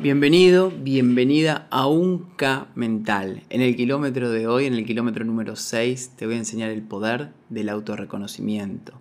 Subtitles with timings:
[0.00, 3.42] Bienvenido, bienvenida a un K mental.
[3.50, 6.82] En el kilómetro de hoy, en el kilómetro número 6, te voy a enseñar el
[6.82, 8.94] poder del autorreconocimiento.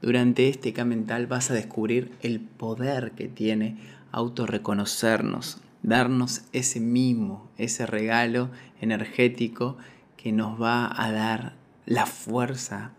[0.00, 3.76] Durante este K mental vas a descubrir el poder que tiene
[4.12, 8.50] autorreconocernos, darnos ese mimo, ese regalo
[8.80, 9.76] energético
[10.16, 11.54] que nos va a dar
[11.86, 12.92] la fuerza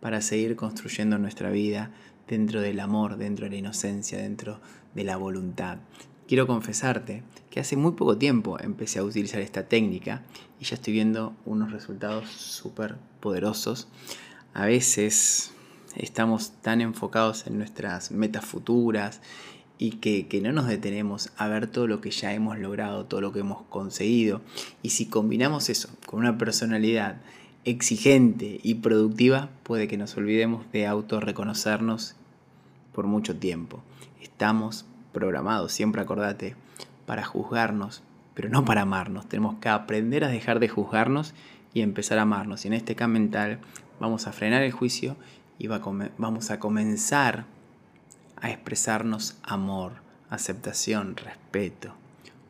[0.00, 1.90] para seguir construyendo nuestra vida
[2.28, 4.60] dentro del amor, dentro de la inocencia, dentro
[4.94, 5.78] de la voluntad.
[6.28, 10.22] Quiero confesarte que hace muy poco tiempo empecé a utilizar esta técnica
[10.60, 13.88] y ya estoy viendo unos resultados súper poderosos.
[14.54, 15.52] A veces
[15.96, 19.20] estamos tan enfocados en nuestras metas futuras
[19.80, 23.22] y que, que, no nos detenemos a ver todo lo que ya hemos logrado, todo
[23.22, 24.42] lo que hemos conseguido.
[24.82, 27.16] Y si combinamos eso con una personalidad
[27.64, 32.14] exigente y productiva, puede que nos olvidemos de autorreconocernos
[32.92, 33.82] por mucho tiempo.
[34.20, 36.56] Estamos programados, siempre acordate,
[37.06, 38.02] para juzgarnos,
[38.34, 39.30] pero no para amarnos.
[39.30, 41.32] Tenemos que aprender a dejar de juzgarnos
[41.72, 42.66] y empezar a amarnos.
[42.66, 43.60] Y en este cambio mental
[43.98, 45.16] vamos a frenar el juicio
[45.58, 47.46] y vamos a comenzar
[48.40, 49.92] a expresarnos amor,
[50.28, 51.94] aceptación, respeto.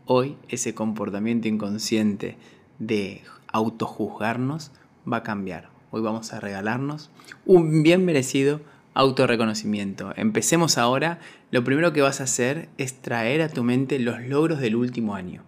[0.06, 2.36] Hoy ese comportamiento inconsciente
[2.78, 4.72] de autojuzgarnos
[5.10, 5.68] va a cambiar.
[5.90, 7.10] Hoy vamos a regalarnos
[7.46, 8.60] un bien merecido
[8.94, 10.12] autorreconocimiento.
[10.16, 11.18] Empecemos ahora.
[11.50, 15.14] Lo primero que vas a hacer es traer a tu mente los logros del último
[15.14, 15.42] año,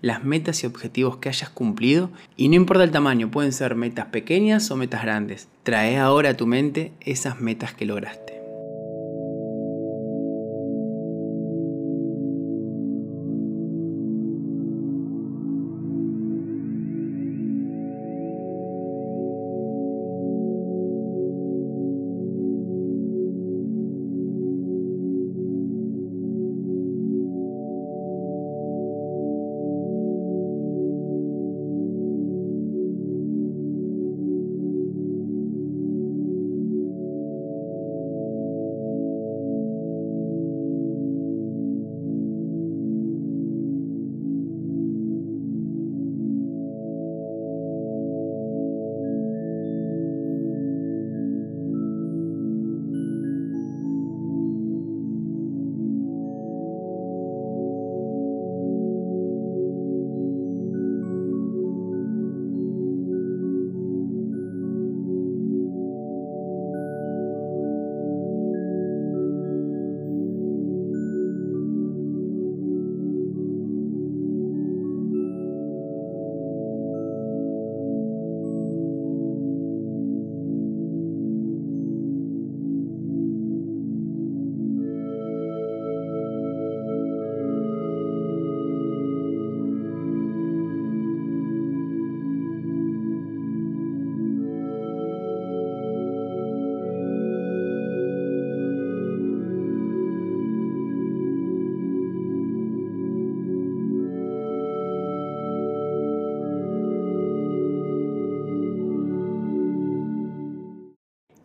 [0.00, 4.06] las metas y objetivos que hayas cumplido y no importa el tamaño, pueden ser metas
[4.06, 5.48] pequeñas o metas grandes.
[5.62, 8.33] Trae ahora a tu mente esas metas que lograste.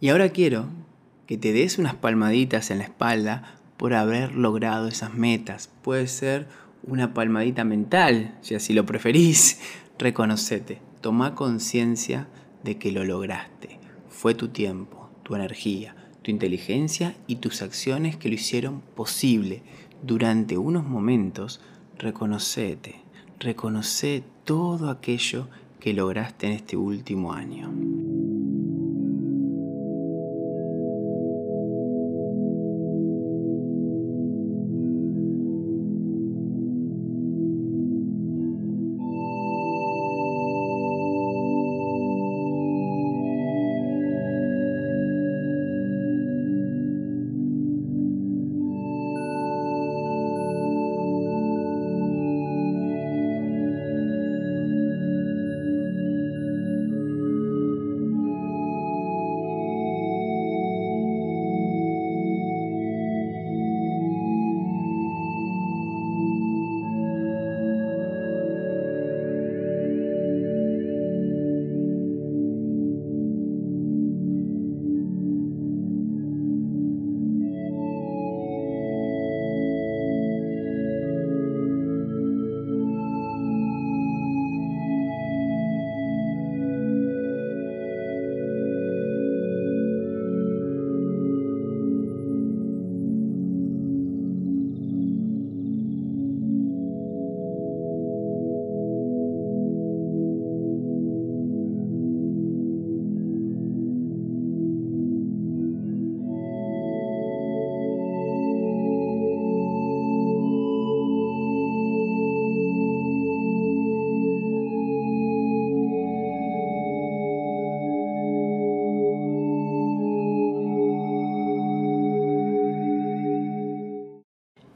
[0.02, 0.68] Y ahora quiero
[1.28, 5.70] que te des unas palmaditas en la espalda por haber logrado esas metas.
[5.82, 6.48] Puede ser
[6.84, 9.60] una palmadita mental, si así lo preferís.
[10.00, 12.28] Reconocete, toma conciencia
[12.64, 13.80] de que lo lograste.
[14.10, 19.64] Fue tu tiempo, tu energía, tu inteligencia y tus acciones que lo hicieron posible.
[20.02, 21.60] Durante unos momentos,
[21.98, 23.02] reconocete,
[23.38, 25.50] reconoce todo aquello
[25.82, 27.70] que lograste en este último año.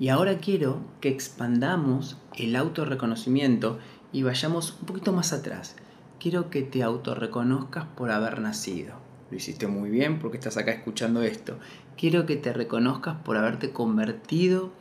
[0.04, 3.80] Y ahora quiero que expandamos el autorreconocimiento
[4.12, 5.78] y vayamos un poquito más atrás.
[6.20, 8.96] Quiero que te autorreconozcas por haber nacido.
[9.32, 11.58] Lo hiciste muy bien porque estás acá escuchando esto.
[11.96, 14.74] Quiero que te reconozcas por haberte convertido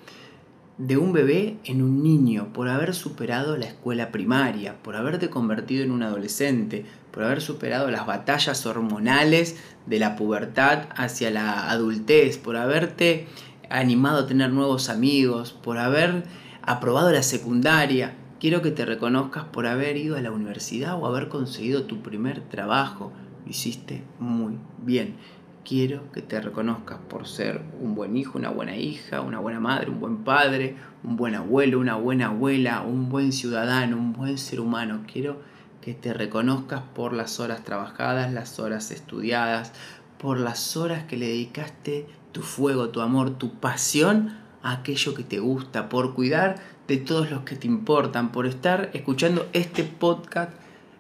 [0.77, 5.85] de un bebé en un niño, por haber superado la escuela primaria, por haberte convertido
[5.85, 12.39] en un adolescente, por haber superado las batallas hormonales de la pubertad hacia la adultez,
[12.39, 13.29] por haberte
[13.71, 16.25] animado a tener nuevos amigos, por haber
[16.63, 18.15] aprobado la secundaria.
[18.41, 22.41] Quiero que te reconozcas por haber ido a la universidad o haber conseguido tu primer
[22.41, 23.13] trabajo.
[23.45, 25.17] Lo hiciste muy bien.
[25.65, 29.91] Quiero que te reconozcas por ser un buen hijo, una buena hija, una buena madre,
[29.91, 30.75] un buen padre,
[31.05, 35.05] un buen abuelo, una buena abuela, un buen ciudadano, un buen ser humano.
[35.11, 35.41] Quiero
[35.81, 39.73] que te reconozcas por las horas trabajadas, las horas estudiadas,
[40.19, 45.25] por las horas que le dedicaste tu fuego, tu amor, tu pasión a aquello que
[45.25, 46.57] te gusta, por cuidar
[46.89, 50.53] de todos los que te importan, por estar escuchando este podcast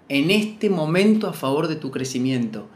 [0.08, 2.66] en este momento a favor de tu crecimiento.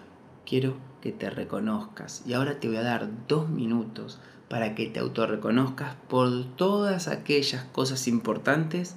[0.44, 2.22] Quiero que te reconozcas.
[2.26, 4.18] Y ahora te voy a dar dos minutos
[4.48, 8.96] para que te autorreconozcas por todas aquellas cosas importantes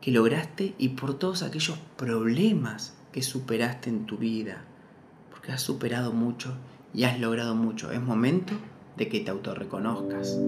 [0.00, 4.64] que lograste y por todos aquellos problemas que superaste en tu vida.
[5.30, 6.54] Porque has superado mucho
[6.94, 7.90] y has logrado mucho.
[7.92, 8.54] Es momento
[8.96, 10.38] de que te autorreconozcas.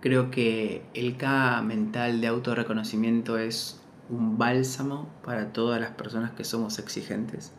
[0.00, 6.44] Creo que el K mental de autorreconocimiento es un bálsamo para todas las personas que
[6.44, 7.52] somos exigentes.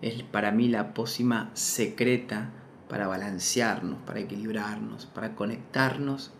[0.00, 2.50] Es para mí la pócima secreta
[2.88, 6.32] para balancearnos, para equilibrarnos, para conectarnos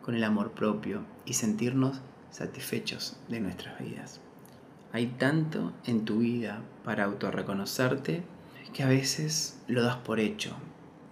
[0.00, 2.00] con el amor propio y sentirnos
[2.30, 4.20] satisfechos de nuestras vidas.
[4.92, 8.22] Hay tanto en tu vida para autorreconocerte
[8.72, 10.56] que a veces lo das por hecho.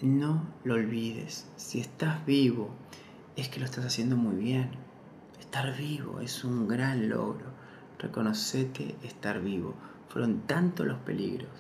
[0.01, 1.47] No lo olvides.
[1.57, 2.71] Si estás vivo,
[3.37, 4.71] es que lo estás haciendo muy bien.
[5.39, 7.47] Estar vivo es un gran logro.
[7.99, 9.75] Reconocete estar vivo.
[10.09, 11.51] Fueron tantos los peligros,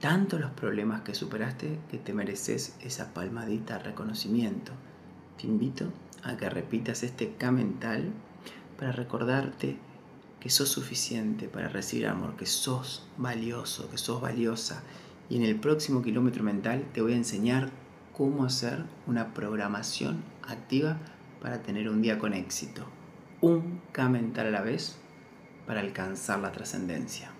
[0.00, 4.72] tantos los problemas que superaste que te mereces esa palmadita reconocimiento.
[5.38, 8.10] Te invito a que repitas este K mental
[8.78, 9.78] para recordarte
[10.40, 14.82] que sos suficiente para recibir amor, que sos valioso, que sos valiosa.
[15.28, 17.70] Y en el próximo kilómetro mental te voy a enseñar
[18.16, 20.96] cómo hacer una programación activa
[21.42, 22.86] para tener un día con éxito.
[23.42, 24.96] Un K a la vez
[25.66, 27.30] para alcanzar la trascendencia.